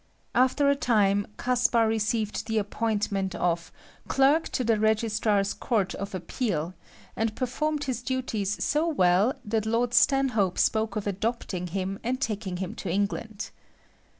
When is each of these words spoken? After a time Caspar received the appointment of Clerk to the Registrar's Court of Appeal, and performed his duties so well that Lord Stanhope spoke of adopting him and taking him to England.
After 0.33 0.67
a 0.67 0.75
time 0.75 1.27
Caspar 1.37 1.87
received 1.87 2.47
the 2.47 2.57
appointment 2.57 3.35
of 3.35 3.71
Clerk 4.07 4.49
to 4.49 4.63
the 4.63 4.79
Registrar's 4.79 5.53
Court 5.53 5.93
of 5.93 6.15
Appeal, 6.15 6.73
and 7.15 7.35
performed 7.35 7.83
his 7.83 8.01
duties 8.01 8.63
so 8.65 8.87
well 8.87 9.35
that 9.45 9.67
Lord 9.67 9.93
Stanhope 9.93 10.57
spoke 10.57 10.95
of 10.95 11.05
adopting 11.05 11.67
him 11.67 11.99
and 12.03 12.19
taking 12.19 12.57
him 12.57 12.73
to 12.77 12.89
England. 12.91 13.51